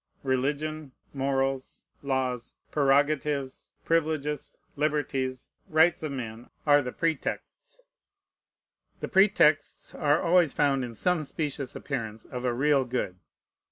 Religion, 0.23 0.93
morals, 1.13 1.83
laws, 2.01 2.55
prerogatives, 2.71 3.73
privileges, 3.85 4.57
liberties, 4.75 5.49
rights 5.69 6.01
of 6.01 6.11
men, 6.11 6.49
are 6.65 6.81
the 6.81 6.91
pretexts. 6.91 7.79
The 8.99 9.07
pretexts 9.07 9.93
are 9.93 10.19
always 10.23 10.53
found 10.53 10.83
in 10.83 10.95
some 10.95 11.23
specious 11.23 11.75
appearance 11.75 12.25
of 12.25 12.45
a 12.45 12.51
real 12.51 12.83
good. 12.83 13.19